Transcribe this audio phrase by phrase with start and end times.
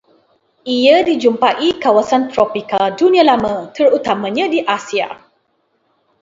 [0.75, 5.07] Ia dijumpai kawasan tropika Dunia Lama terutamanya di Asia